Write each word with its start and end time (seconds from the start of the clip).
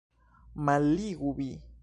Malligu, 0.69 1.35
vi! 1.43 1.51